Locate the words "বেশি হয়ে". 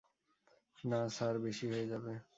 1.39-1.87